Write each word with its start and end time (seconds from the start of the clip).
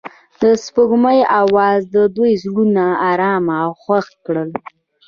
د 0.41 0.43
سپوږمۍ 0.63 1.19
اواز 1.41 1.81
د 1.95 1.97
دوی 2.15 2.31
زړونه 2.43 2.85
ارامه 3.09 3.55
او 3.65 3.71
خوښ 3.81 4.07
کړل. 4.25 4.49